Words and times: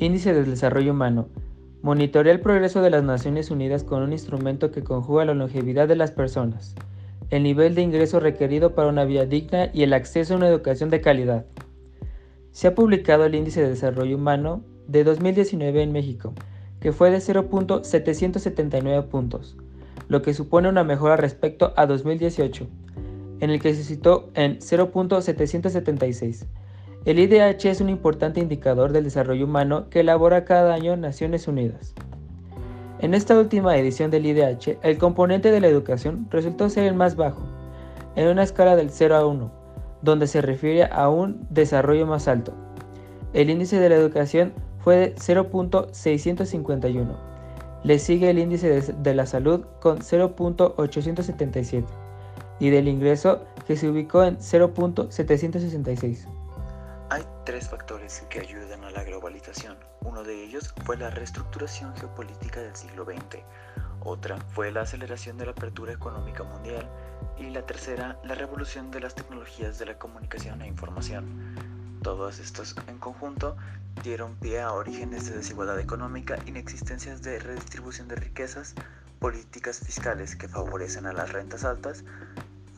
Índice 0.00 0.32
del 0.32 0.48
Desarrollo 0.48 0.92
Humano. 0.92 1.28
Monitorea 1.82 2.32
el 2.32 2.40
progreso 2.40 2.82
de 2.82 2.90
las 2.90 3.02
Naciones 3.02 3.50
Unidas 3.50 3.82
con 3.82 4.00
un 4.00 4.12
instrumento 4.12 4.70
que 4.70 4.84
conjuga 4.84 5.24
la 5.24 5.34
longevidad 5.34 5.88
de 5.88 5.96
las 5.96 6.12
personas, 6.12 6.76
el 7.30 7.42
nivel 7.42 7.74
de 7.74 7.82
ingreso 7.82 8.20
requerido 8.20 8.76
para 8.76 8.90
una 8.90 9.04
vida 9.04 9.26
digna 9.26 9.70
y 9.74 9.82
el 9.82 9.92
acceso 9.92 10.34
a 10.34 10.36
una 10.36 10.48
educación 10.48 10.88
de 10.90 11.00
calidad. 11.00 11.46
Se 12.52 12.68
ha 12.68 12.76
publicado 12.76 13.24
el 13.24 13.34
Índice 13.34 13.60
de 13.60 13.70
Desarrollo 13.70 14.14
Humano 14.14 14.62
de 14.86 15.02
2019 15.02 15.82
en 15.82 15.90
México, 15.90 16.32
que 16.78 16.92
fue 16.92 17.10
de 17.10 17.18
0.779 17.18 19.04
puntos, 19.08 19.56
lo 20.06 20.22
que 20.22 20.32
supone 20.32 20.68
una 20.68 20.84
mejora 20.84 21.16
respecto 21.16 21.72
a 21.76 21.86
2018, 21.86 22.68
en 23.40 23.50
el 23.50 23.60
que 23.60 23.74
se 23.74 23.82
citó 23.82 24.30
en 24.34 24.60
0.776. 24.60 26.46
El 27.04 27.18
IDH 27.18 27.66
es 27.66 27.80
un 27.80 27.88
importante 27.88 28.40
indicador 28.40 28.92
del 28.92 29.04
desarrollo 29.04 29.44
humano 29.44 29.88
que 29.88 30.00
elabora 30.00 30.44
cada 30.44 30.74
año 30.74 30.96
Naciones 30.96 31.48
Unidas. 31.48 31.94
En 33.00 33.14
esta 33.14 33.38
última 33.38 33.76
edición 33.76 34.10
del 34.10 34.26
IDH, 34.26 34.78
el 34.82 34.98
componente 34.98 35.52
de 35.52 35.60
la 35.60 35.68
educación 35.68 36.26
resultó 36.30 36.68
ser 36.68 36.84
el 36.84 36.94
más 36.94 37.14
bajo, 37.14 37.42
en 38.16 38.26
una 38.26 38.42
escala 38.42 38.74
del 38.74 38.90
0 38.90 39.14
a 39.14 39.26
1, 39.26 39.52
donde 40.02 40.26
se 40.26 40.42
refiere 40.42 40.84
a 40.84 41.08
un 41.08 41.46
desarrollo 41.50 42.06
más 42.06 42.26
alto. 42.26 42.52
El 43.32 43.50
índice 43.50 43.78
de 43.78 43.88
la 43.88 43.94
educación 43.94 44.52
fue 44.80 44.96
de 44.96 45.14
0.651. 45.14 47.06
Le 47.84 47.98
sigue 48.00 48.30
el 48.30 48.40
índice 48.40 48.80
de, 48.80 49.14
la 49.14 49.26
salud 49.26 49.64
con 49.80 50.00
0.877 50.00 51.84
y 52.58 52.70
del 52.70 52.88
ingreso 52.88 53.44
que 53.66 53.76
se 53.76 53.88
ubicó 53.88 54.24
en 54.24 54.38
0.766. 54.38 56.37
Hay 57.10 57.24
tres 57.46 57.70
factores 57.70 58.22
que 58.28 58.40
ayudan 58.40 58.84
a 58.84 58.90
la 58.90 59.02
globalización. 59.02 59.78
Uno 60.02 60.24
de 60.24 60.44
ellos 60.44 60.74
fue 60.84 60.98
la 60.98 61.08
reestructuración 61.08 61.96
geopolítica 61.96 62.60
del 62.60 62.76
siglo 62.76 63.06
XX, 63.06 63.42
otra 64.00 64.36
fue 64.36 64.70
la 64.70 64.82
aceleración 64.82 65.38
de 65.38 65.46
la 65.46 65.52
apertura 65.52 65.92
económica 65.92 66.42
mundial 66.44 66.86
y 67.38 67.50
la 67.50 67.62
tercera 67.64 68.18
la 68.24 68.34
revolución 68.34 68.90
de 68.90 69.00
las 69.00 69.14
tecnologías 69.14 69.78
de 69.78 69.86
la 69.86 69.98
comunicación 69.98 70.60
e 70.60 70.66
información. 70.68 71.24
Todos 72.02 72.38
estos 72.40 72.76
en 72.86 72.98
conjunto 72.98 73.56
dieron 74.02 74.36
pie 74.36 74.60
a 74.60 74.72
orígenes 74.72 75.28
de 75.30 75.38
desigualdad 75.38 75.80
económica, 75.80 76.38
inexistencias 76.46 77.22
de 77.22 77.38
redistribución 77.38 78.06
de 78.08 78.16
riquezas, 78.16 78.74
políticas 79.18 79.80
fiscales 79.80 80.36
que 80.36 80.46
favorecen 80.46 81.06
a 81.06 81.12
las 81.12 81.32
rentas 81.32 81.64
altas, 81.64 82.04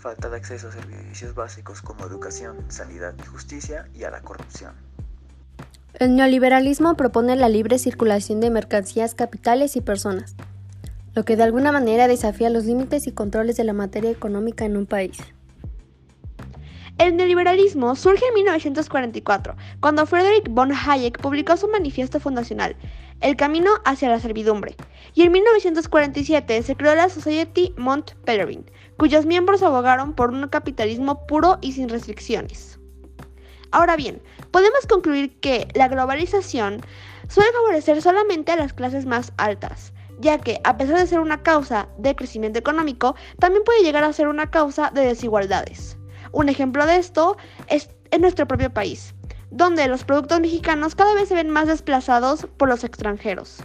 falta 0.00 0.30
de 0.30 0.36
acceso 0.36 0.68
a 0.68 0.72
servicios 0.72 1.34
básicos 1.34 1.82
como 1.82 2.06
educación, 2.06 2.56
sanidad 2.68 3.14
y 3.22 3.26
justicia 3.26 3.86
y 3.94 4.04
a 4.04 4.10
la 4.10 4.22
corrupción. 4.22 4.72
El 5.94 6.16
neoliberalismo 6.16 6.96
propone 6.96 7.36
la 7.36 7.50
libre 7.50 7.78
circulación 7.78 8.40
de 8.40 8.48
mercancías, 8.48 9.14
capitales 9.14 9.76
y 9.76 9.82
personas, 9.82 10.34
lo 11.14 11.24
que 11.24 11.36
de 11.36 11.42
alguna 11.42 11.70
manera 11.70 12.08
desafía 12.08 12.48
los 12.48 12.64
límites 12.64 13.06
y 13.06 13.12
controles 13.12 13.56
de 13.58 13.64
la 13.64 13.74
materia 13.74 14.10
económica 14.10 14.64
en 14.64 14.78
un 14.78 14.86
país. 14.86 15.18
El 17.00 17.16
neoliberalismo 17.16 17.96
surge 17.96 18.26
en 18.26 18.34
1944, 18.34 19.56
cuando 19.80 20.04
Friedrich 20.04 20.50
von 20.50 20.70
Hayek 20.70 21.18
publicó 21.18 21.56
su 21.56 21.66
manifiesto 21.66 22.20
fundacional, 22.20 22.76
El 23.22 23.36
camino 23.36 23.70
hacia 23.86 24.10
la 24.10 24.20
servidumbre, 24.20 24.76
y 25.14 25.22
en 25.22 25.32
1947 25.32 26.62
se 26.62 26.76
creó 26.76 26.94
la 26.94 27.08
Society 27.08 27.72
Mont 27.78 28.10
Pelerin, 28.26 28.70
cuyos 28.98 29.24
miembros 29.24 29.62
abogaron 29.62 30.12
por 30.12 30.28
un 30.28 30.46
capitalismo 30.48 31.26
puro 31.26 31.56
y 31.62 31.72
sin 31.72 31.88
restricciones. 31.88 32.78
Ahora 33.70 33.96
bien, 33.96 34.20
podemos 34.50 34.86
concluir 34.86 35.40
que 35.40 35.68
la 35.74 35.88
globalización 35.88 36.82
suele 37.30 37.50
favorecer 37.52 38.02
solamente 38.02 38.52
a 38.52 38.56
las 38.56 38.74
clases 38.74 39.06
más 39.06 39.32
altas, 39.38 39.94
ya 40.18 40.36
que, 40.36 40.60
a 40.64 40.76
pesar 40.76 40.98
de 40.98 41.06
ser 41.06 41.20
una 41.20 41.42
causa 41.42 41.88
de 41.96 42.14
crecimiento 42.14 42.58
económico, 42.58 43.14
también 43.38 43.64
puede 43.64 43.82
llegar 43.82 44.04
a 44.04 44.12
ser 44.12 44.28
una 44.28 44.50
causa 44.50 44.90
de 44.90 45.06
desigualdades. 45.06 45.96
Un 46.32 46.48
ejemplo 46.48 46.86
de 46.86 46.96
esto 46.96 47.36
es 47.68 47.90
en 48.10 48.20
nuestro 48.22 48.46
propio 48.46 48.72
país, 48.72 49.14
donde 49.50 49.88
los 49.88 50.04
productos 50.04 50.40
mexicanos 50.40 50.94
cada 50.94 51.14
vez 51.14 51.28
se 51.28 51.34
ven 51.34 51.50
más 51.50 51.66
desplazados 51.66 52.46
por 52.56 52.68
los 52.68 52.84
extranjeros. 52.84 53.62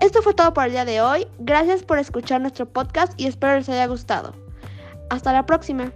Esto 0.00 0.22
fue 0.22 0.34
todo 0.34 0.52
por 0.52 0.64
el 0.64 0.72
día 0.72 0.84
de 0.84 1.00
hoy. 1.00 1.26
Gracias 1.38 1.82
por 1.82 1.98
escuchar 1.98 2.40
nuestro 2.40 2.66
podcast 2.66 3.12
y 3.16 3.26
espero 3.26 3.56
les 3.56 3.68
haya 3.68 3.86
gustado. 3.86 4.34
Hasta 5.10 5.32
la 5.32 5.46
próxima. 5.46 5.92